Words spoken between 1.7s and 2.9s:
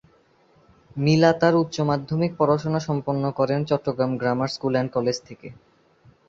মাধ্যমিক পড়াশোনা